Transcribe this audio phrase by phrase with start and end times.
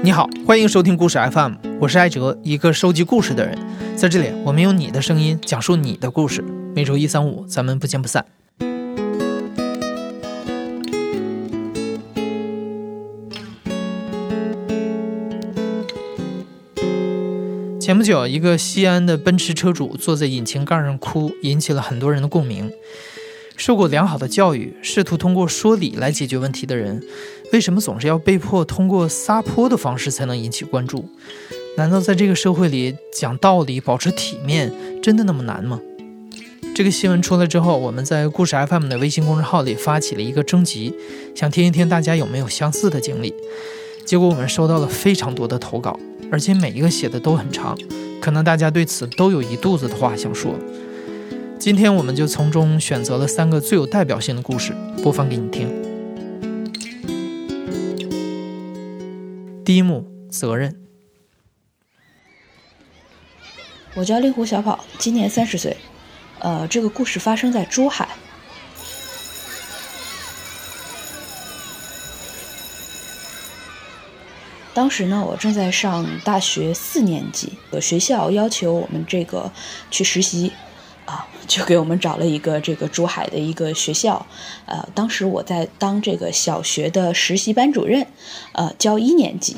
[0.00, 3.58] 你好，欢迎收听故事 FM，我是艾哲，一个收集故事的人。
[3.96, 6.42] 在这里，我们用你的声音讲述你的故事。
[6.72, 8.24] 每周一、三、五，咱们不见不散。
[17.80, 22.70] 前不久，一个西安的奔驰车主坐在引擎盖上哭，引起了很多人的共鸣。
[23.56, 27.02] 受过良好的教育，试图通过说理来解决问题的人，
[27.52, 31.04] 为什么总是要被迫通过撒泼的方式才能引起关注？
[31.76, 34.72] 难道在这个社会里讲道理、保持体面，
[35.02, 35.80] 真的那么难吗？
[36.74, 40.92] 这个新闻出来之后，我们在故事 FM 的微信公众号里发起了一个征集，
[41.34, 43.34] 想听一听大家有没有相似的经历。
[44.04, 45.98] 结果我们收到了非常多的投稿，
[46.30, 47.76] 而且每一个写的都很长，
[48.20, 50.54] 可能大家对此都有一肚子的话想说。
[51.58, 54.72] 今天我们就从中选择了三个最有代表性的故事，
[55.02, 55.87] 播放给你听。
[59.68, 60.74] 第一幕，责任。
[63.96, 65.76] 我叫令狐小跑，今年三十岁。
[66.38, 68.08] 呃，这个故事发生在珠海。
[74.72, 79.52] 当时呢，我正在上大学四年级，学校要求我们这个
[79.90, 80.50] 去实习。
[81.08, 84.26] 啊，就给我们找了一个这个珠海的一个学校，
[84.66, 88.06] 呃，当时我在当这个小学的实习班主任，
[88.52, 89.56] 呃，教一年级。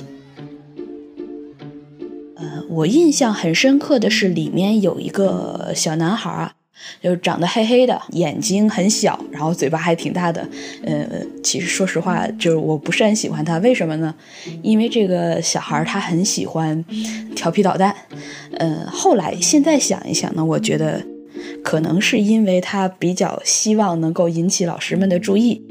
[2.37, 6.53] 呃，我印象很深刻的是里面有一个小男孩啊，
[7.03, 10.49] 就长得黑黑的，眼睛很小，然后嘴巴还挺大的。
[10.85, 11.05] 呃，
[11.43, 14.15] 其实说实话，就是我不是很喜欢他，为什么呢？
[14.63, 16.85] 因为这个小孩他很喜欢
[17.35, 17.93] 调皮捣蛋。
[18.57, 21.05] 呃，后来现在想一想呢，我觉得。
[21.63, 25.63] 可能是因为他比较希望能够引起老师们的注意，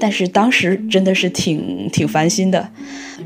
[0.00, 2.70] 但是当时真的是挺挺烦心的。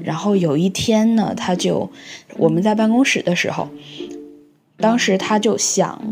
[0.03, 1.91] 然后有一天呢，他就
[2.37, 3.69] 我们在办公室的时候，
[4.79, 6.03] 当时他就想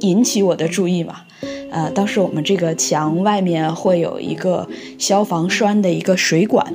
[0.00, 1.22] 引起我的注意嘛。
[1.70, 4.68] 呃，当时我们这个墙外面会有一个
[4.98, 6.74] 消防栓的一个水管，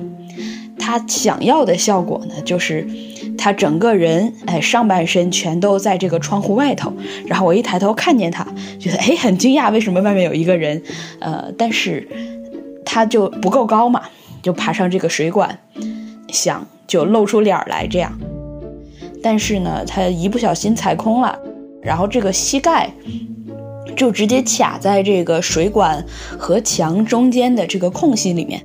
[0.77, 2.87] 他想要的效果呢，就是。
[3.37, 6.93] 他整个人，哎，上半身全都在这个窗户外头。
[7.25, 8.45] 然后我一抬头看见他，
[8.79, 10.81] 觉得哎，很惊讶，为什么外面有一个人？
[11.19, 12.07] 呃，但是
[12.85, 14.03] 他就不够高嘛，
[14.41, 15.57] 就爬上这个水管，
[16.29, 18.17] 想就露出脸来这样。
[19.23, 21.39] 但是呢，他一不小心踩空了，
[21.81, 22.91] 然后这个膝盖
[23.95, 26.05] 就直接卡在这个水管
[26.37, 28.63] 和墙中间的这个空隙里面。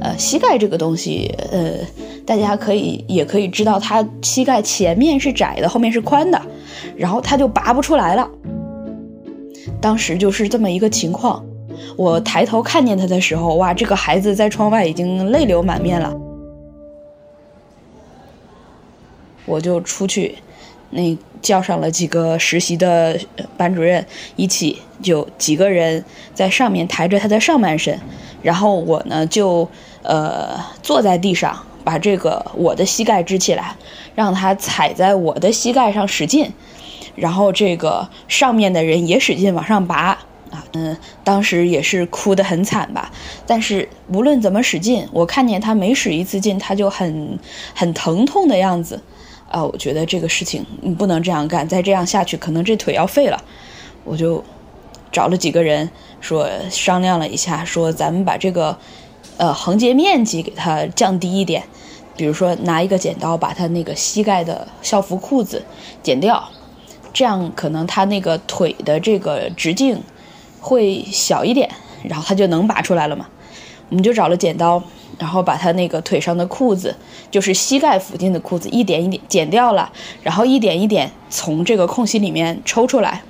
[0.00, 1.74] 呃，膝盖这个东西，呃。
[2.30, 6.40] 大家可以也可以知道，他膝盖前面是窄的，后面是宽的，
[6.96, 8.30] 然后他就拔不出来了。
[9.80, 11.44] 当时就是这么一个情况。
[11.96, 16.14] 我抬头看见他的时候，哇，这个孩子在窗外已经泪流满面了。
[19.44, 20.36] 我就出去，
[20.90, 23.18] 那叫上了几个实习的
[23.56, 27.98] 班主任，一起就几个人在上面抬着他的上半身，
[28.40, 29.68] 然后我呢就
[30.04, 31.66] 呃坐在地上。
[31.90, 33.74] 把这个我的膝盖支起来，
[34.14, 36.52] 让他踩在我的膝盖上使劲，
[37.16, 40.16] 然后这个上面的人也使劲往上拔
[40.52, 43.10] 啊，嗯，当时也是哭得很惨吧。
[43.44, 47.36] 但是无论怎么使劲，我看见他每使一次劲，他就很
[47.74, 49.02] 很疼痛的样子，
[49.50, 53.42] 啊，我觉得这个事情你不能这样干，再这样下去可能这腿要废了。
[54.04, 54.44] 我就
[55.10, 55.90] 找了几个人
[56.20, 58.78] 说商量了一下，说咱们把这个。
[59.40, 61.62] 呃，横截面积给它降低一点，
[62.14, 65.64] 比如说拿一个剪刀把它那个膝盖的校服裤子
[66.02, 66.46] 剪掉，
[67.14, 69.98] 这样可能他那个腿的这个直径
[70.60, 71.70] 会小一点，
[72.02, 73.26] 然后他就能拔出来了嘛。
[73.88, 74.82] 我们就找了剪刀，
[75.18, 76.94] 然后把他那个腿上的裤子，
[77.30, 79.90] 就是膝盖附近的裤子一点一点剪掉了，
[80.22, 83.22] 然后一点一点从这个空隙里面抽出来。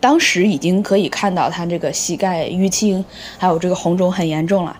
[0.00, 3.04] 当时已经可以看到他这个膝盖淤青，
[3.38, 4.74] 还有这个红肿很严重了，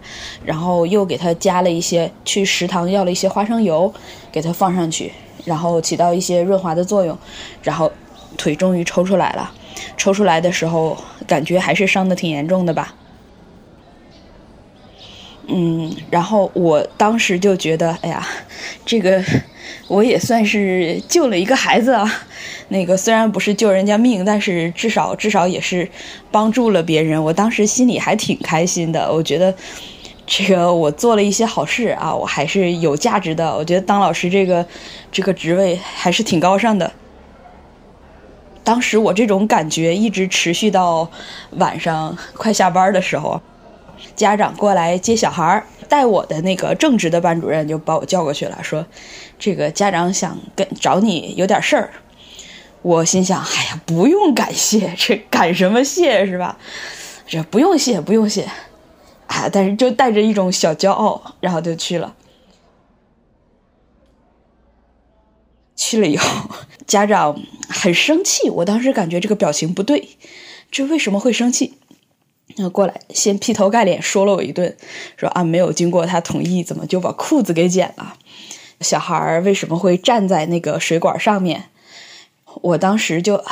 [0.44, 3.92] 然后又给他加了一些，去食堂要了一些花生油，
[4.32, 5.12] 给他放上去，
[5.44, 7.16] 然后起到一些润滑的作用，
[7.62, 7.92] 然后
[8.38, 9.52] 腿终于抽出来了。
[9.96, 10.96] 抽出来的时候，
[11.26, 12.94] 感觉还是伤的挺严重的吧。
[15.46, 18.26] 嗯，然后我当时就觉得，哎呀，
[18.84, 19.22] 这个
[19.90, 22.08] 我也算是救了一个孩子啊。
[22.68, 25.88] 那个虽然不是救人家命，但是至少至少也是
[26.30, 27.20] 帮助了别人。
[27.22, 29.52] 我当时心里还挺开心的，我觉得
[30.24, 33.52] 这个我做了一些好事啊，我还是有价值的。
[33.56, 34.64] 我觉得当老师这个
[35.10, 36.88] 这个职位还是挺高尚的。
[38.62, 41.10] 当时我这种感觉一直持续到
[41.56, 43.40] 晚上快下班的时候。
[44.16, 48.86] 家长过来接小孩儿，带我的那个正直的班主任就把我叫过去了，说
[49.38, 51.90] 这个家长想跟找你有点事儿。
[52.82, 56.56] 我心想，哎呀，不用感谢，这感什么谢是吧？
[57.28, 58.48] 这不用谢，不用谢，
[59.26, 59.48] 啊！
[59.52, 62.16] 但是就带着一种小骄傲，然后就去了。
[65.76, 66.50] 去了以后，
[66.86, 67.38] 家长
[67.68, 70.08] 很生气，我当时感觉这个表情不对，
[70.70, 71.74] 这为什么会生气？
[72.68, 74.76] 过来先劈头盖脸说了我一顿，
[75.16, 78.14] 说啊，没有经过他同意，怎么就把裤子给剪了？
[78.80, 81.64] 小孩为什么会站在那个水管上面？
[82.62, 83.42] 我当时就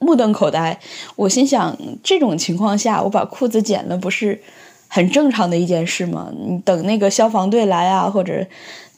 [0.00, 0.80] 目瞪口呆，
[1.16, 4.42] 我心想，这种情况下我把裤子剪了，不是
[4.88, 6.32] 很正常的一件事吗？
[6.64, 8.44] 等那个消防队来啊，或者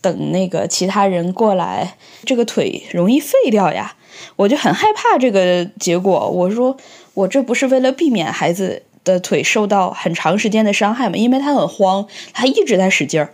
[0.00, 3.94] 等那个其他人过来，这个腿容易废掉呀。
[4.37, 6.31] 我就很害怕这个结果。
[6.31, 6.76] 我说，
[7.12, 11.17] 我这不是为了避免孩子的腿受到很长时间的伤害嘛？
[11.17, 13.32] 因为他很慌，他一直在使劲儿。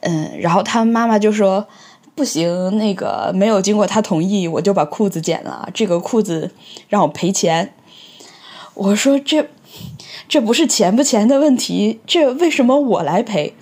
[0.00, 1.66] 嗯，然后他妈妈就说。
[2.12, 5.66] 不行，那个没有经过他同意，我就把裤子剪了。
[5.72, 6.50] 这个裤子
[6.88, 7.72] 让我赔钱。
[8.74, 9.46] 我说这
[10.28, 13.54] 这不是钱不钱的问题，这为什么我来赔？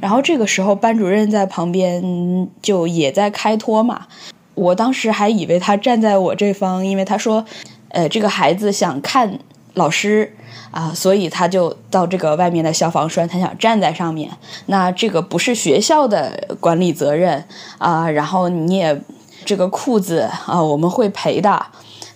[0.00, 4.06] 然后这个时候班主任在旁边就也在开脱嘛。
[4.54, 7.46] 我当时还以为他站在我这方，因为他说，
[7.88, 9.38] 呃，这个孩子想看
[9.72, 10.36] 老师。
[10.74, 14.28] 啊，所以他就到这个外面的消防栓，他想站在上面。
[14.66, 17.44] 那这个不是学校的管理责任
[17.78, 18.10] 啊。
[18.10, 19.00] 然后你也
[19.44, 21.64] 这个裤子啊，我们会赔的。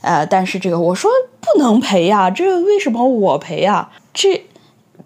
[0.01, 1.09] 呃，但是这个我说
[1.41, 3.91] 不能赔呀，这为什么我赔呀？
[4.13, 4.45] 这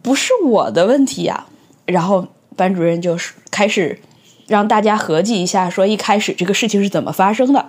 [0.00, 1.44] 不是我的问题呀。
[1.84, 2.26] 然后
[2.56, 4.00] 班主任就是开始
[4.46, 7.66] 让大家合计一下，说一开始这个事情是怎么发生的。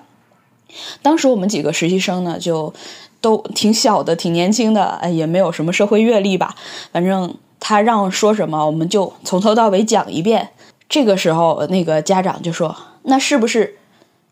[1.01, 2.73] 当时我们几个实习生呢，就。
[3.23, 6.53] 都挺小的，挺年轻的，哎，也没有什么社会阅历吧。
[6.91, 10.49] 反正他让说什么，我们就从头到尾讲一遍。
[10.89, 13.77] 这个时候，那个家长就说：“那是不是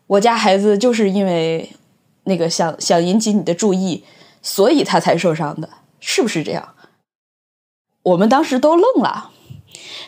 [0.06, 1.72] 我家孩子就是因为
[2.24, 4.04] 那个想想引起你的注意，
[4.42, 5.66] 所以他才受伤的？
[5.98, 6.74] 是不是这样？”
[8.04, 9.30] 我们当时都愣了，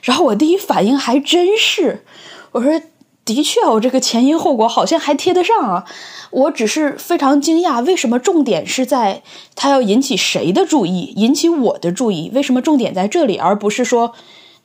[0.03, 2.05] 然后我第一反应还真是，
[2.53, 2.83] 我说。
[3.25, 5.87] 的确，我这个前因后果好像还贴得上啊！
[6.31, 9.23] 我只是非常惊讶，为什么重点是在
[9.55, 12.31] 他要引起谁的注意，引起我的注意？
[12.35, 14.13] 为什么重点在这里，而不是说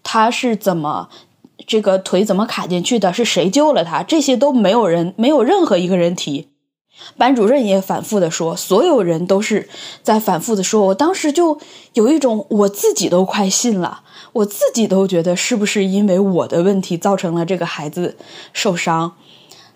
[0.03, 1.07] 他是怎么
[1.65, 4.03] 这个腿怎么卡进去的，是谁救了他？
[4.03, 6.49] 这些都没有人，没有任何一个人提。
[7.17, 9.67] 班主任也反复的说，所有人都是
[10.03, 10.87] 在反复的说。
[10.87, 11.59] 我当时就
[11.93, 14.01] 有一种，我自己都快信了。
[14.31, 18.15] 我自己都觉得是不是因为我的问题造成了这个孩子
[18.53, 19.13] 受伤？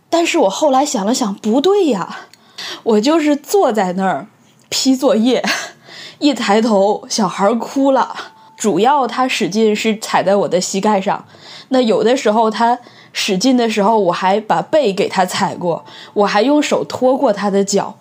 [0.10, 2.28] 但是我后来想了想，不对呀，
[2.84, 4.28] 我就是坐在那儿
[4.70, 5.44] 批作业，
[6.20, 8.16] 一抬头小孩哭了，
[8.56, 11.26] 主要他使劲是踩在我的膝盖上，
[11.70, 12.78] 那有的时候他
[13.14, 17.96] 使劲的时候，我还把背给他踩过，我还用手托过他的脚，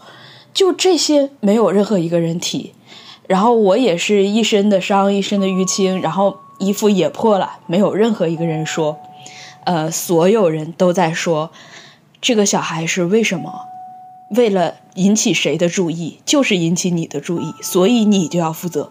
[0.52, 2.74] 就这些没有任何一个人提。
[3.28, 8.98] 然后我也是一身的伤，一身的淤青，然后衣服也破了，没有任何一个人说，
[9.64, 11.50] 呃，所有人都在说，
[12.20, 13.66] 这个小孩是为什么？
[14.34, 16.20] 为了引起谁的注意？
[16.24, 18.90] 就是引起你的注意，所以你就要负责。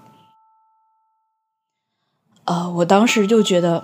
[2.46, 3.84] 呃，我当时就觉得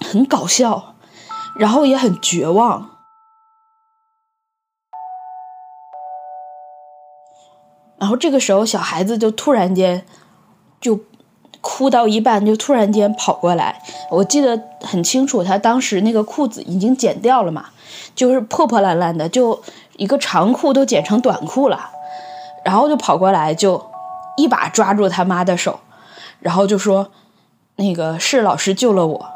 [0.00, 0.94] 很搞笑，
[1.58, 2.90] 然后也很绝望。
[7.98, 10.06] 然后这个时候，小孩子就突然间
[10.80, 11.00] 就
[11.60, 13.82] 哭到一半，就突然间跑过来。
[14.08, 17.70] 我记得很清楚，他当时那个裤子已经剪掉了嘛，
[18.14, 19.60] 就是破破烂烂的，就
[19.96, 21.90] 一个长裤都剪成短裤了。
[22.64, 23.90] 然后就跑过来，就
[24.36, 25.80] 一把抓住他妈的手，
[26.38, 27.10] 然后就说
[27.76, 29.26] ：“那个是老师救了我，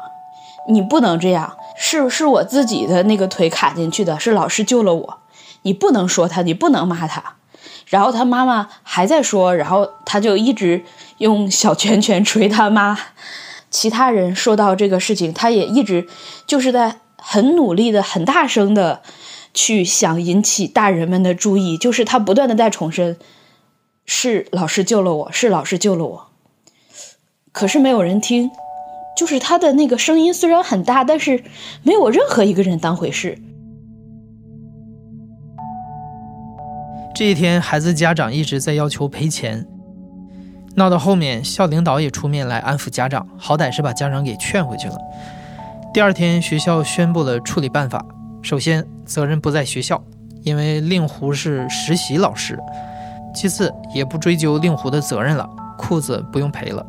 [0.69, 5.19] 你不能这样，是是我自己的那个腿卡进去的，是老师救了我，
[5.63, 7.35] 你不能说他，你不能骂他。”
[7.87, 10.83] 然后他妈妈还在说，然后他就一直
[11.19, 12.97] 用小拳拳捶他妈。
[13.69, 16.07] 其他人说到这个事情，他也一直
[16.47, 19.01] 就是在很努力的、很大声的
[19.53, 23.17] 去想引起大人们的注意，就是他不断的在重申：
[24.05, 26.27] 是老师救了我，是老师救了我。
[27.51, 28.49] 可是没有人听，
[29.23, 31.45] 就是他的那个声音虽然很大，但是
[31.81, 33.37] 没有任何一个人当回事。
[37.15, 39.65] 这一天，孩子家长一直在要求赔钱，
[40.75, 44.97] 闹到后面，校领导也出面来安抚家长，好歹是把家长给劝回去了。
[45.93, 48.05] 第二天，学校宣布了处理办法：
[48.41, 50.03] 首先，责任不在学校，
[50.41, 52.57] 因为令狐是实习老师；
[53.33, 56.85] 其次，也不追究令狐的责任了，裤子不用赔了。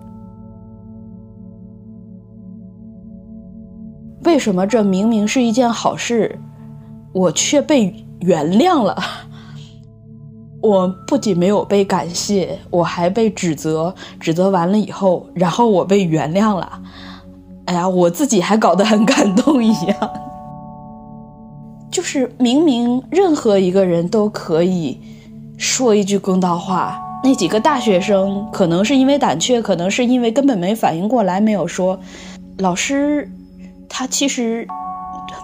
[4.24, 6.38] 为什么这明明是一件好事，
[7.12, 8.96] 我却被原谅了？
[10.62, 13.94] 我不仅没有被感谢，我还被指责。
[14.18, 16.80] 指责完了以后，然后我被原谅了。
[17.66, 20.10] 哎呀，我自己还搞得很感动一样。
[21.92, 24.98] 就是明明任何一个人都可以
[25.58, 32.00] 说一句公道话，那几个大学生可能是因为胆怯，可能是因为根本没反应过来，没有说。
[32.58, 33.30] 老师，
[33.94, 34.66] 他其实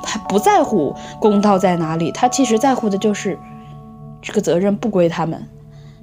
[0.02, 3.38] 他不在乎公道在哪里，他其实在乎的就是。
[4.22, 5.48] 这个责任不归他们，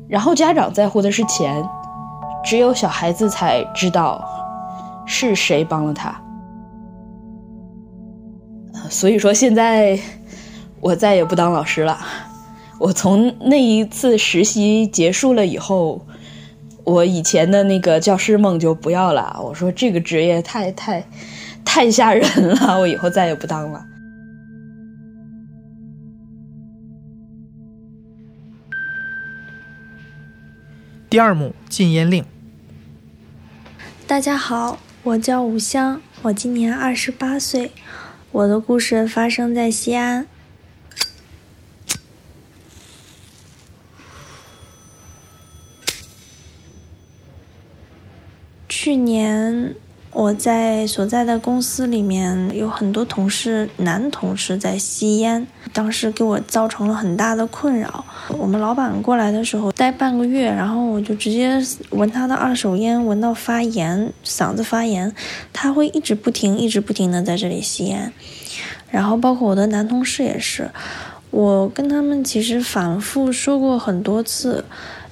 [0.07, 1.63] 然后家长在乎的是钱，
[2.43, 4.27] 只有小孩子才知道
[5.05, 6.19] 是谁帮了他。
[8.89, 9.99] 所以说现在
[10.79, 11.99] 我再也不当老师了。
[12.79, 16.01] 我从那一次实习结束了以后，
[16.83, 19.39] 我以前的那个教师梦就不要了。
[19.43, 21.05] 我说这个职业太太
[21.67, 23.85] 太吓人了，我以后再也不当了。
[31.09, 32.25] 第二幕禁烟令。
[34.07, 37.73] 大家好，我叫吴香，我今年二十八岁，
[38.31, 40.25] 我的故事发生在西安。
[48.69, 49.75] 去年。
[50.17, 58.03] 我在所在的公司里面有很多同事，男同事在吸烟，当时给我造成了很大的困扰。
[58.29, 65.13] 我们老板过来的时候待半个月，然后我就直接闻他的二手烟，闻到发炎，嗓子发炎。
[65.53, 68.11] 他会一直不停，一直不停的在这里吸烟。
[68.89, 70.71] 然后包括我的男同事也是，
[71.29, 74.65] 我跟他们其实反复说过很多次，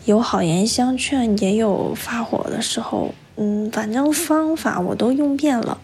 [0.06, 3.14] 有好言相劝，也有发火的时候。
[3.38, 5.78] 嗯，反正方法我都用遍了，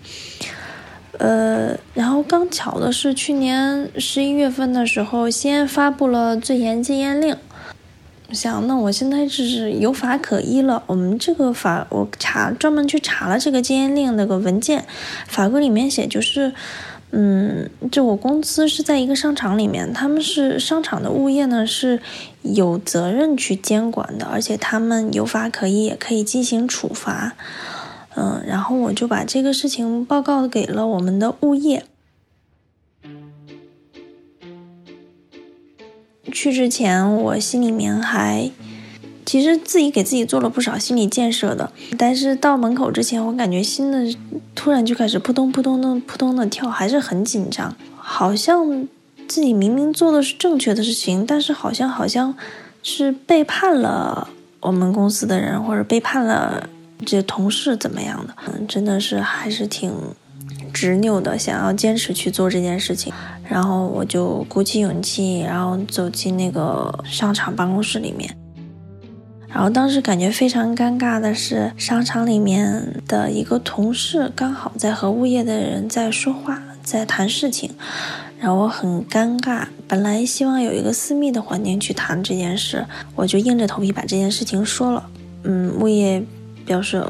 [1.20, 7.36] 呃，然后刚巧的是，去年十一月份的时候，西安发布了最严禁烟令。
[8.32, 10.82] 想，那我现在就是有法可依了。
[10.88, 14.86] 我们这个法，我查专门去查了这个禁烟令那个文件，
[15.28, 16.54] 法规里面写就是。
[17.12, 22.02] 嗯，就我公司是在一个商场里面，他们是商场的物业呢，是
[22.42, 27.36] 有责任去监管的，而且他们有法可依，也可以进行处罚。
[28.16, 31.86] 嗯，然后我就把这个事情报告给了我们的物业。
[36.32, 38.52] 去之前，我心里面还。
[39.32, 43.98] 其实自己给自己做了不少心理建设的，但是到门口之前，我感觉心的
[44.54, 47.74] 突然就开始扑通扑通的扑通的跳，还是很紧张。
[47.96, 48.86] 好像
[49.30, 52.36] 自己明明做的是正确的事情，但是好像好像
[52.84, 54.28] 是背叛了
[54.60, 56.68] 我们公司的人，或者背叛了
[57.06, 58.36] 这同事怎么样的？
[58.48, 59.94] 嗯，真的是还是挺
[60.74, 63.14] 执拗的，想要坚持去做这件事情。
[63.48, 68.30] 然后我就鼓起勇气，然后走进那个商场办公室里面。
[69.54, 77.70] 然后当时感觉非常尴尬的是，商场里面的一个同事刚好在和物业的人在说话，在谈事情，
[78.40, 79.66] 然后我很尴尬。
[79.90, 85.06] 本来希望有一个私密的环境去谈这件事，我就硬着头皮把这件事情说了。
[85.44, 86.24] 嗯，物业
[86.66, 87.04] 表示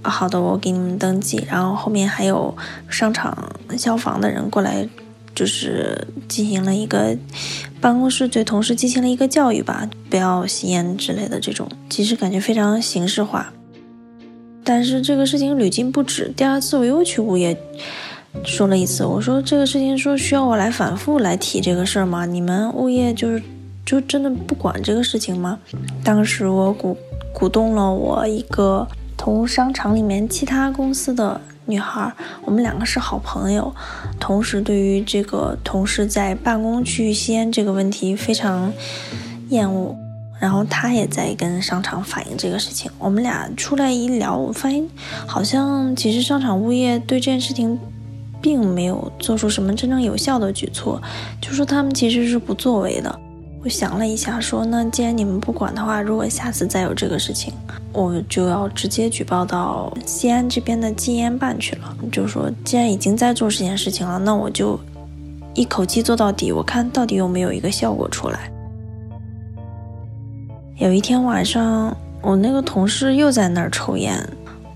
[0.00, 1.46] 好的，我给你们登记。
[1.46, 2.56] 然后后面还有
[2.88, 3.36] 商场
[3.76, 4.88] 消防的人过来。
[5.34, 7.16] 就是进行了一个
[7.80, 13.52] 办公室对同事进行了一个教育吧，不要吸烟之类的这种，其实感觉非常形式化。
[14.64, 17.56] 但是这个事情屡禁不止，第二次我又去物业
[18.44, 22.24] 说了一次，我说这个事情说需要我来反复来提这个事儿吗？
[22.26, 23.42] 你们物业就是
[23.84, 25.58] 就真的不管这个事情吗？
[26.04, 26.96] 当时我鼓
[27.32, 28.86] 鼓动了我一个
[29.16, 31.40] 同商场里面其他公司的。
[31.66, 32.12] 女孩，
[32.44, 33.74] 我们两个是好朋友，
[34.18, 38.72] 同时对于这个同事在办公区域吸烟这个问题非常
[39.50, 39.96] 厌恶，
[40.40, 42.90] 然后他也在跟商场反映这个事情。
[42.98, 44.86] 我们俩出来一聊，我发现
[45.26, 47.78] 好像其实商场物业对这件事情
[48.40, 51.00] 并没有做出什么真正有效的举措，
[51.40, 53.20] 就说他们其实是不作为的。
[53.64, 57.54] 我想了一下，说那既然你们不管的话，如果下次再有这个事情，
[57.92, 61.96] 我就要直接举报到西安这边的禁烟办去了。
[62.10, 64.76] 就说既然已经在做这件事情了，那我就
[65.54, 68.50] 一口气做到底，我看到底有没有一个效果出来。
[70.78, 74.18] 有一天晚上，我那个同事又在那儿抽烟，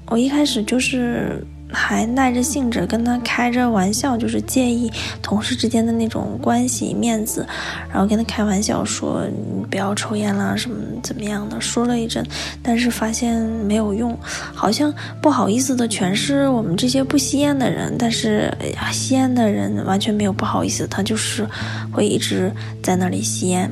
[0.07, 7.47] 我一开始就是还耐着性子跟他开着玩笑，就是介意同事之间的那种关系面子，
[7.91, 12.25] 然后跟他开玩笑说你不要抽烟啦，什么怎么样的，说了一阵，
[12.63, 18.53] 但是发现没有用，好像不好意思的全是我们这些不吸烟的人，但是
[18.93, 21.47] 吸烟的人完全没有不好意思，他就是
[21.93, 22.51] 会一直
[22.83, 23.69] 在那里吸烟，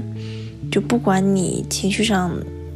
[0.70, 2.32] 就不管你情绪上、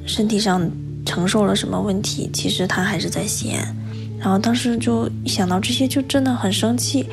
[0.07, 0.71] 身体上
[1.05, 3.75] 承受了什么问题，其实他还是在吸烟。
[4.19, 7.09] 然后当时就想到这些，就真的很生气。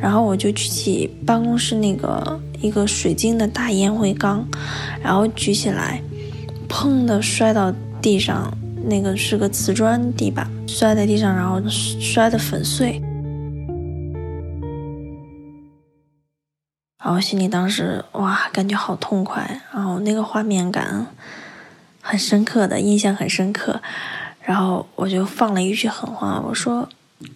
[0.00, 4.46] 然后我就举起办公室那个一个水晶的大烟灰缸，
[5.02, 6.02] 然后举起来，
[6.68, 8.52] 砰的摔到地上。
[8.82, 12.98] 那个是个瓷砖地板，摔在地上，然后摔得粉碎。
[17.04, 21.06] 然后心里当时哇，感觉好痛快，然后那个画面感
[22.00, 23.82] 很深刻的印象很深刻。
[24.50, 26.88] 然后我就放了一句狠话，我说：“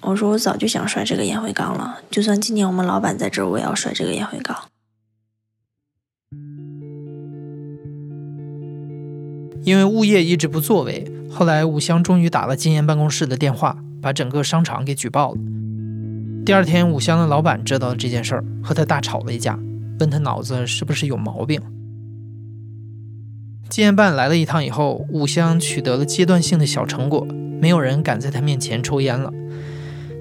[0.02, 4.56] 我说我早就想摔这个烟灰缸了，就算今年我们老板在这，我也要摔这个烟灰缸。”
[9.62, 15.38] 因为物业一直不作为，后来武香终于打了金岩办公室的电话，把整个商场给举报了。
[16.44, 19.56] 第二天，武香的老板知道了这件事儿，和他大吵了一架，
[20.00, 21.62] 问他脑子是不是有毛病。
[23.74, 27.26] 金研办来了一趟以后，武香取得了阶段性的小成果，
[27.60, 29.32] 没有人敢在他面前抽烟了。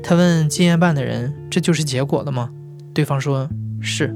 [0.01, 2.49] 他问金研办的人：“这就是结果了吗？”
[2.95, 3.47] 对方说
[3.79, 4.07] ：“是。”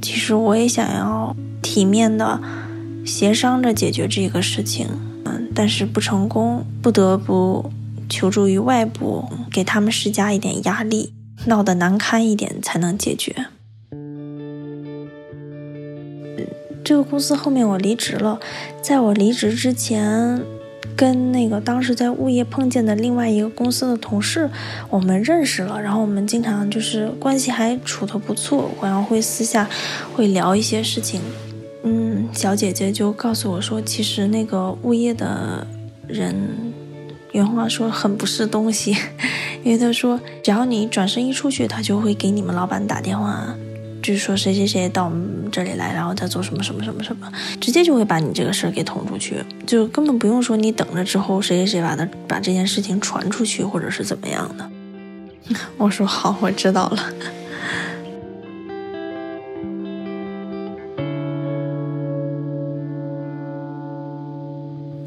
[0.00, 2.40] 其实我也想要体面的
[3.04, 4.86] 协商着解决这个事情，
[5.24, 7.72] 嗯，但是不成功，不得不
[8.08, 11.12] 求助于外部，给他们施加一点压力，
[11.46, 13.46] 闹得难堪一点才能解决。
[16.82, 18.40] 这个公司后面我离职了，
[18.82, 20.40] 在我离职之前，
[20.96, 24.50] 跟那个当时在物业碰见的另外一个公司的同事，
[24.88, 29.68] 我们认识了，然后我们经常就是关系还处得不错，然后会私下
[30.14, 31.20] 会聊一些事情。
[31.82, 35.66] 嗯，小姐姐就告诉我说，其实那个物业的
[36.06, 36.34] 人，
[37.32, 38.96] 原话说很不是东西，
[39.62, 43.54] 因为他说只要你转身一出去，他就会给你们老板打电话。
[44.02, 54.70] 就是说谁谁谁到我们这里来，然后再做什么什么什么什么，直接就会把你这个事儿给捅出去，就根本不用说你等着之后谁谁谁把他把这件事情传出去，或者是怎么样的。
[55.76, 57.12] 我说好，我知道了。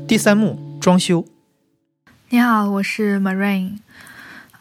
[0.07, 1.25] 第三幕装修。
[2.29, 3.77] 你好，我是 Marine。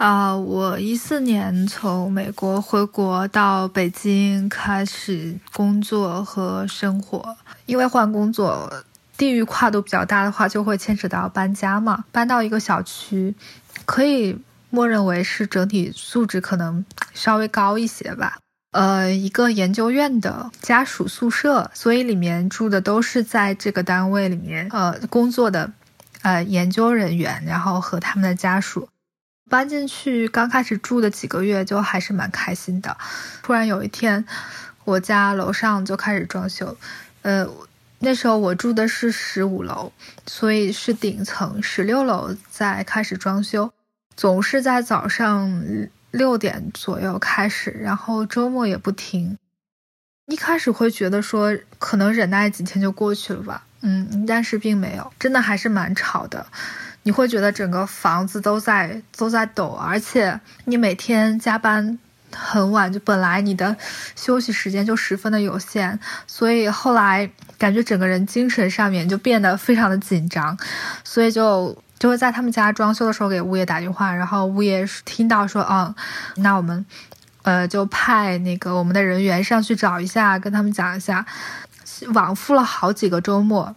[0.02, 7.36] 啊，我一四年从美国回国到北京开始工作和生活。
[7.66, 8.82] 因为换工作，
[9.16, 12.04] 地域跨度比较大的话，就会牵扯到搬家嘛。
[12.10, 13.36] 搬到一个小区，
[13.84, 14.36] 可以
[14.70, 16.84] 默认为是整体素质可能
[17.14, 18.38] 稍微高一些吧。
[18.72, 25.70] 呃，一个研究院的家属宿舍，所以里面住的都是在这个单位里面呃工作的
[26.22, 28.88] 呃研究人员，然后和他们的家属。
[29.50, 32.96] 搬进去刚开始住的几个月就还是蛮开心的，
[33.42, 34.24] 突然有一天，
[34.85, 36.76] 我家楼上就开始装修，
[37.22, 37.46] 呃，
[37.98, 39.92] 那时候我住的是十五楼，
[40.26, 43.72] 所以是顶层，十六楼在开始装修，
[44.16, 45.62] 总是在早上
[46.11, 49.37] 六点左右开始，然后周末也不停。
[50.26, 56.46] 一开始会觉得说可能忍耐几天就过去了吧，嗯，但是并没有，真的还是蛮吵的。
[57.04, 61.98] 你会觉得整个房子都在都在抖，而且你每天加班
[62.34, 63.76] 很晚，就本来你的
[64.14, 70.56] 休息时间就十分的有限，所以后来感觉整个人精神上面就变得非常的紧张，
[71.02, 75.94] 所以就就会在他们家装修的时候给物业打电话，然后物业听到说，嗯，
[76.36, 76.86] 那我们
[77.42, 81.26] 呃就派那个我们的人员上去找一下，跟他们讲一下，
[82.14, 83.74] 往复了好几个周末。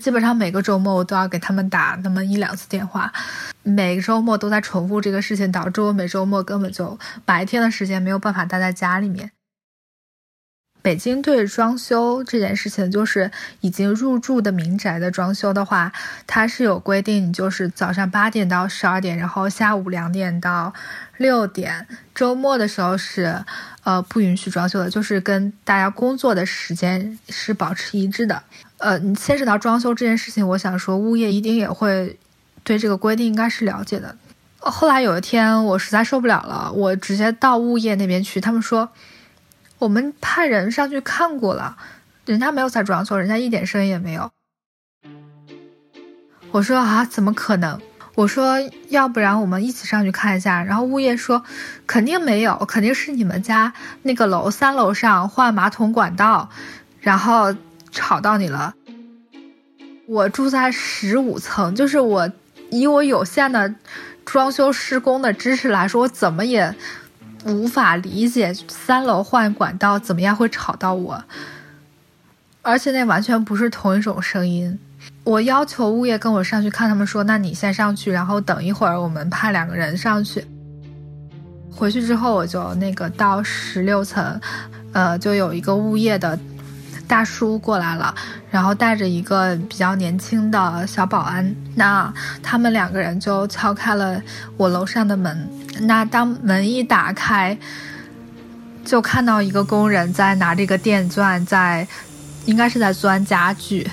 [0.00, 3.12] 基本上每个周末我都要给他们打那么一两次电话，
[3.62, 9.30] 每个周末都在重复这个事情，导致我每周末根本就白天的时间没有办法待在家里面。
[10.80, 15.92] 北京对装修这件事情，就是已经入住的民宅的装修的话，
[16.26, 20.74] 它是有规定，就是早上八点到十二点，然后下午两点到
[21.18, 23.44] 六点，周末的时候是
[23.84, 28.42] 呃不允许装修的，就是跟大家工作的时间是保持一致的。
[28.82, 32.18] 呃，你牵扯到装修这件事情，我想说，物业一定也会
[32.64, 34.16] 对这个规定应该是了解的。
[34.58, 38.88] 后来有一天，我实在受不了了，我直接到物业那边去，他们说
[39.78, 41.76] 我们派人上去看过了，
[42.26, 44.28] 人家没有在装修，人家一点声音也没有。
[46.50, 47.80] 我说啊，怎么可能？
[48.16, 48.56] 我说，
[48.88, 50.64] 要不然我们一起上去看一下。
[50.64, 51.44] 然后物业说，
[51.86, 56.50] 肯定没有，肯定是你们家那个楼三楼上换马桶管道，
[56.98, 57.54] 然后
[57.92, 58.74] 吵到你了。
[60.08, 62.28] 我住在十五层，就是我
[62.70, 63.72] 以我有限的
[64.24, 66.74] 装修施工的知识来说，我怎么也
[67.44, 71.24] 无法理解三楼换管道怎么样会吵到我，
[72.62, 74.78] 而且那完全不是同一种声音。
[75.24, 80.44] 我要求物业跟我上去看，他们说：“那你先上去，然后等一会儿，我们派两个人上去。”
[81.74, 84.40] 回去之后，我就那个到十六层，
[84.92, 86.38] 呃，就有一个物业的
[87.12, 88.14] 大叔过来了，
[88.50, 91.54] 然后带着一个比较年轻的小保安。
[91.74, 92.10] 那
[92.42, 94.18] 他们两个人就敲开了
[94.56, 95.46] 我楼上的门。
[95.82, 97.54] 那当门一打开，
[98.82, 101.86] 就看到一个工人在拿这个电钻，在
[102.46, 103.86] 应该是在钻家具。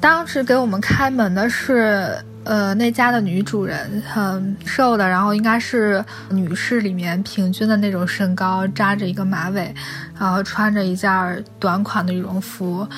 [0.00, 9.74] 当时给我们开门的是，呃，那家的女主人，很瘦的，然后应该是女士里面平均的那种身高，扎着一个马尾，
[10.16, 12.88] 然后穿着一件短款的羽绒服。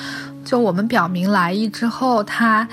[0.45, 2.67] 就我们表明来意之后，她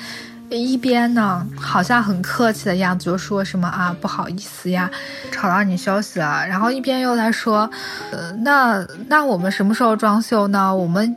[0.51, 4.91] 一边呢好像很客气的样子，就说什么啊不好意思呀，
[5.33, 7.71] 吵到你休息了，然后一边又在说，
[8.13, 10.77] 呃，那那我们什么时候装修呢？
[10.77, 11.17] 我们。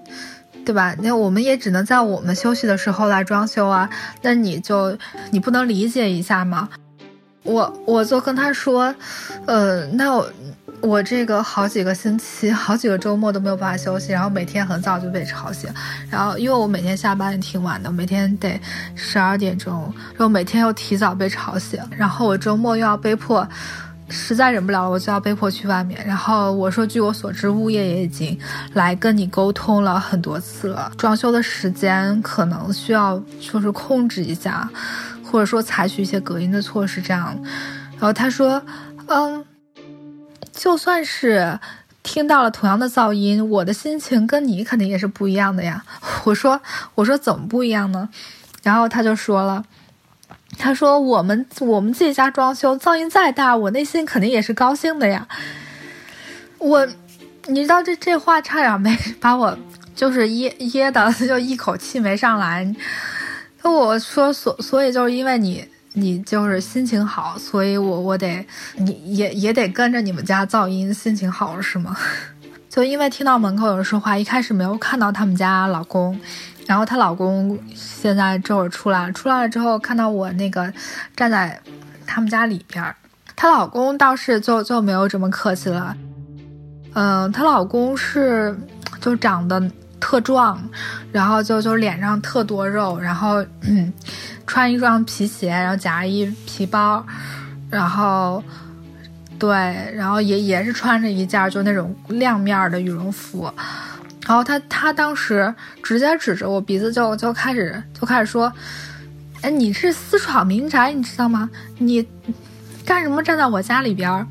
[0.70, 0.96] 对吧？
[1.00, 3.90] 那我们也只能在我们休息的时候来装修啊。
[4.22, 4.96] 那你就
[5.32, 6.70] 你不能理解一下吗？
[7.42, 8.94] 我我就跟他说，
[9.48, 10.32] 呃，那我
[10.82, 15.68] 我这个好几个星期、好几个周末都没有办法休息，然后每天很早就被吵醒，
[16.08, 18.62] 然后因为我每天下班也挺晚的，每天得
[18.94, 23.50] 十二点钟，然后每天又提早被吵醒，然后我周末又要被迫。
[24.10, 26.04] 实在忍不了了，我就要被迫去外面。
[26.06, 28.38] 然后我说，据我所知，物业也已经
[28.74, 30.92] 来跟你沟通了很多次了。
[30.98, 34.70] 装修的时间可能需要就是控制一下，
[35.24, 37.38] 或者说采取一些隔音的措施，这样。
[37.94, 38.62] 然后他说，
[39.08, 39.46] 嗯，
[40.52, 41.60] 就算是
[42.02, 45.84] 听到了同样的噪音，我的心情跟你肯定也是不一样的呀。
[46.24, 46.60] 我说，
[46.96, 48.10] 我说怎么不一样呢？
[48.64, 49.64] 然后他就说了。
[50.60, 55.26] 他说：“我们我们自己家装修，噪音再大，我内心肯定也是高兴的呀。”
[56.60, 56.86] 我，
[57.48, 59.58] 你知道这这话差点没把我
[59.96, 62.76] 就是噎噎的， 就一口气没上来。
[63.64, 68.46] 那我说所所以就是因为你你就是心情好，所以我我得
[68.76, 71.96] 你也也得跟着你们家噪音心情好是吗？
[72.70, 76.20] 就因为听到门口有人说话，一开始没有看到他们家老公。
[76.70, 80.72] 然后她老公现在这会儿出来了，出来了之后看到我那个
[81.16, 81.60] 站在
[82.06, 82.96] 他们家里边儿，
[83.36, 85.98] 她老公倒是就就没有这么客气了。
[86.94, 88.56] 嗯，她老公是
[89.02, 89.60] 就长得
[90.00, 90.62] 特壮，
[91.12, 93.44] 然后就就脸上特多肉，然后
[94.46, 97.04] 穿一双皮鞋，然后夹一皮包，
[97.68, 98.44] 然后
[99.40, 99.50] 对，
[99.96, 103.52] 然后也也是穿着一件就那种亮面的羽绒服。
[104.30, 108.54] 然后他他当时直接指着我鼻子就就开始就开始说，
[109.42, 111.50] 哎，你是私闯民宅，你知道吗？
[111.80, 112.08] 你
[112.86, 114.28] 干什么站在我家里边？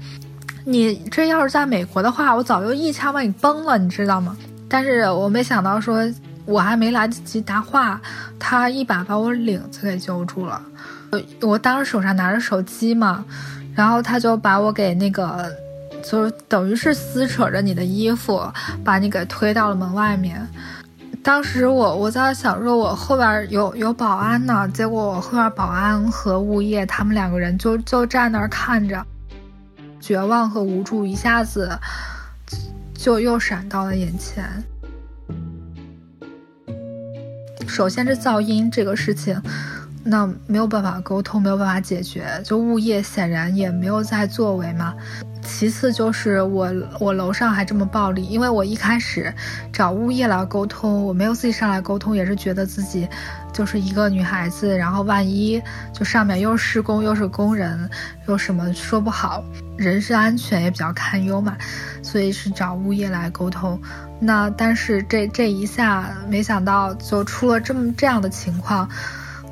[0.65, 4.37] 你这要是在美国的话，我早就一枪把你崩了，你知道吗？
[4.69, 6.09] 但是我没想到说，
[6.45, 8.01] 我还没来得及答话，
[8.39, 10.63] 他一把把我领子给揪住了。
[11.41, 13.25] 我当时手上拿着手机嘛，
[13.75, 15.53] 然后他就把我给那个。
[16.11, 18.41] 就是等于是撕扯着你的衣服，
[18.83, 20.41] 把你给推到了门外面。
[21.23, 29.05] 当时我我在想说，我后边有有保安呢，结果我后边保安和物业他们两个人就就站那儿看着，
[30.01, 31.79] 绝望和无助一下子
[32.95, 34.65] 就又闪到了眼前。
[37.67, 39.39] 首先是噪音这个事情，
[40.11, 44.95] 那没有办法沟通，没有办法解决，就物业显然也没有在作为嘛。
[45.43, 49.33] 其次就是我我楼上还这么暴力，因为我一开始
[49.73, 53.07] 找物业来沟通，我没有自己上来沟通，也是觉得自己
[53.53, 57.89] 就是一个女孩子，然后万一就上面又是施工又是工人，
[58.27, 59.43] 又什么说不好，
[59.77, 61.57] 人身安全也比较堪忧嘛，
[62.03, 63.79] 所以是找物业来沟通。
[64.21, 68.89] 那但是这这一下没想到就出了这么这样的情况，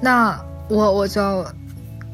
[0.00, 1.46] 那我我就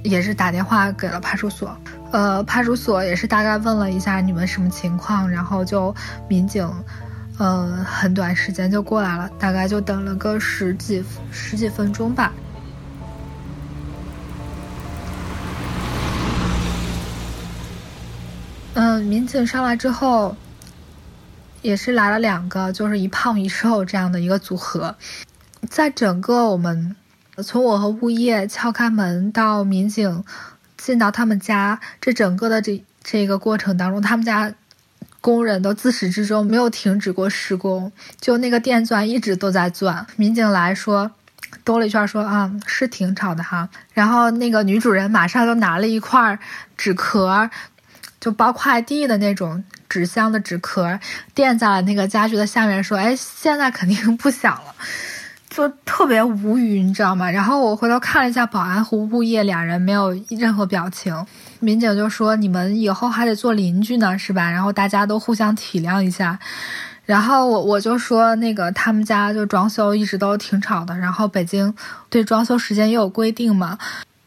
[0.03, 1.77] 也是打电话给了派出所。
[2.13, 5.95] 呃，派出所也是大概问了一下你们什么情况，然后就
[6.29, 6.71] 民警，
[7.39, 12.31] 呃，很短时间就过来了，大概就等了个十几十几分钟吧。
[18.75, 20.37] 嗯，民警上来之后，
[21.63, 24.95] 也是来了两个，就是一胖一瘦这样的一个组合，
[25.69, 26.95] 在整个我们
[27.43, 30.25] 从我和物业敲开门到民警
[30.77, 34.53] 进到他们家，这整个的这这个过程当中，他们家
[35.21, 37.91] 工人都自始至终没有停止过施工，
[38.21, 40.07] 就那个电钻一直都在钻。
[40.17, 41.11] 民警来说，
[41.65, 43.69] 兜了一圈说啊，是挺吵的哈。
[43.95, 46.39] 然后那个女主人马上就拿了一块
[46.77, 47.49] 纸壳，
[48.21, 50.99] 就包快递的那种纸箱的纸壳，
[51.35, 54.75] 垫在了那个家具的下面，说，哎，现在肯定不响了。
[55.55, 57.31] 就特别无语，你知道吗？
[57.31, 61.15] 然后我回头看了一下保安和物业俩人没有任何表情，
[61.61, 66.39] 民警就说：“你们以后还得做邻居呢，是吧？”然后大家都互相体谅一下。
[67.05, 71.75] 然后我我就说那个他们家就装修一直都挺吵的，然后北京
[72.09, 73.77] 对装修时间也有规定嘛。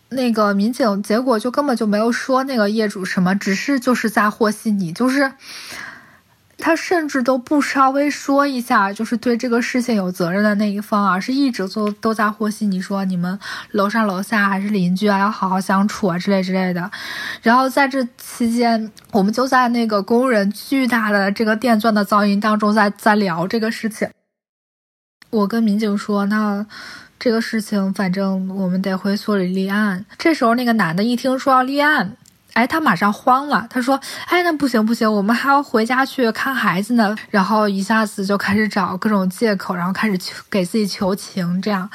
[0.10, 5.32] 那个民警结果就根本就没有说那个业主什么，只是就是在和稀泥，就是。
[6.66, 16.90] 他甚至都不稍微说一下，就是对这个事情有责任的那一方，而是一直都都在和稀泥，说你们楼上楼下还是邻居啊，要好好相处啊之类之类的。
[17.44, 24.10] 然后在这期间，我们就在那个工人巨大的这个电钻的噪音当中，在在聊这个事情。
[25.30, 26.66] 我跟民警说，那
[27.20, 30.04] 这个事情反正我们得回所里立案。
[30.18, 32.18] 这时候那个男的一听说要立案。
[32.56, 34.00] 哎，他马上慌了，他说
[34.32, 41.62] ：“哎，那不行不行，我们还要回家去看孩子呢。”然后一下子就开始找各种借口，然后开始求给自己求情。
[41.62, 41.90] 这样，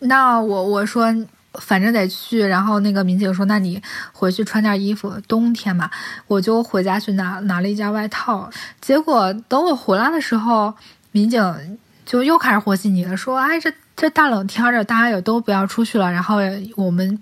[0.00, 1.14] 那我我说
[1.60, 2.40] 反正得去。
[2.40, 3.82] 然后那个民警说：“那你
[4.14, 5.90] 回去穿件衣服，冬天嘛。”
[6.26, 8.48] 我就回家去拿拿了一件外套。
[8.80, 10.74] 结果等我回来的时候，
[11.12, 16.38] 民警就又开始和稀泥了，说：“哎，这这大冷天的，大家也都不要出去了。”然后
[16.76, 17.20] 我们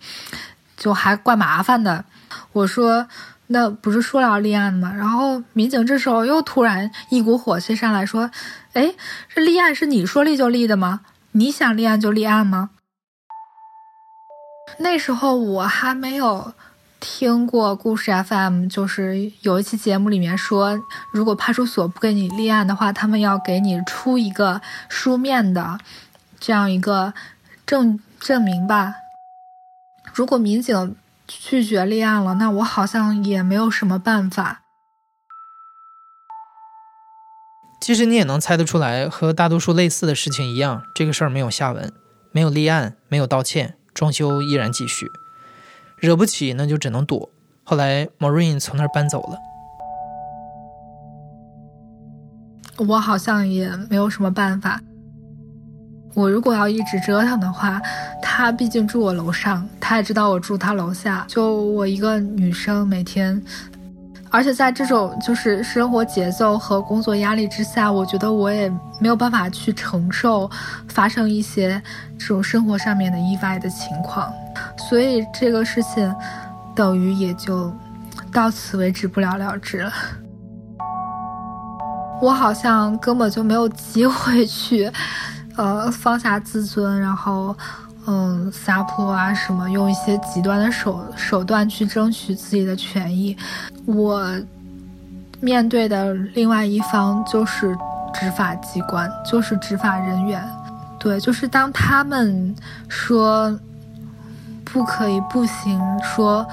[0.76, 2.04] 就还怪麻烦的。
[2.52, 3.08] 我说，
[3.48, 4.92] 那不是说要立案吗？
[4.92, 8.30] 然后民警这时候又突然一股火气上来说
[8.74, 8.94] ：“哎，
[9.32, 11.02] 这立案是你说立就立的吗？
[11.32, 12.70] 你想立案就立案吗？”
[14.78, 16.52] 那时候我还没有
[16.98, 20.80] 听过故事 FM，就是有一期节目里面说，
[21.12, 25.78] 如果派出所不给你立案的话，他们要给你出一个书面的
[26.40, 27.14] 这样一个
[27.64, 28.94] 证证明吧。
[30.12, 30.96] 如果民警。
[31.26, 34.62] 拒绝立案了，那我好像也没有什么办法。
[37.80, 41.92] 其实你也能猜得出来，和大多数类似的事情一样，这个事儿没有下文，
[42.32, 45.12] 没有立案，没有道歉，装修依然继续。
[45.98, 47.30] 惹不起，那就只能躲。
[47.64, 49.38] 后来 Marine 从那儿搬走了，
[52.86, 54.80] 我好像也没有什么办法。
[56.16, 57.78] 我如果要一直折腾的话，
[58.22, 61.26] 他毕竟住我楼上，他也知道我住他楼下。
[61.28, 63.40] 就我一个女生，每天，
[64.30, 68.66] 而且在这种就是生活节奏和工作压力之下，我觉得我也
[68.98, 70.50] 没有办法去承受
[70.88, 71.80] 发生一些
[72.18, 74.32] 这种生活上面的意外的情况，
[74.88, 76.10] 所以这个事情
[76.74, 77.70] 等于也就
[78.32, 79.92] 到此为止，不了了之了。
[82.22, 84.90] 我好像根本就没有机会去。
[85.56, 87.56] 呃，放下自尊，然后，
[88.06, 93.34] 嗯，撒泼啊，什么，用一些极端的手手段去争取自己的权益。
[93.86, 94.30] 我
[95.40, 97.74] 面对的另外一方就是
[98.12, 100.46] 执法机关，就是执法人员。
[100.98, 102.54] 对，就是当他们
[102.88, 103.58] 说
[104.62, 106.46] 不可以、不行，说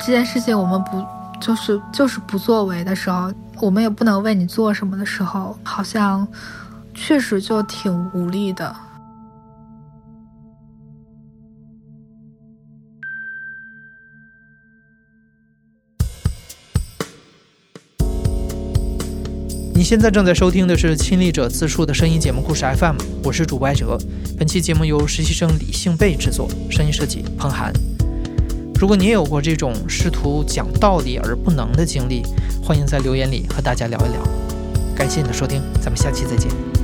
[0.00, 1.04] 这件事情我们不
[1.40, 6.26] 就是就是不作为的时候，我们也不能为你做什么的时候，好像。
[6.96, 8.74] 确实就挺无力的。
[19.72, 23.96] 你现在正在收听的是亲历者自述的声音节目故事 FM，我是主播艾哲。
[24.38, 27.72] 本期节目由实习生李幸贝制作，声音设计彭涵。
[28.80, 32.22] 如果你也有过这种试图讲道理而不能的经历，
[32.64, 34.20] 欢迎在留言里和大家聊一聊。
[34.96, 36.75] 感谢你的收听，咱们下期再见。